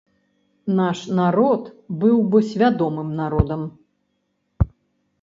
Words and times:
Наш 0.79 1.01
народ 1.19 1.69
быў 2.05 2.17
бы 2.33 2.39
свядомым 2.55 3.15
народам. 3.23 3.61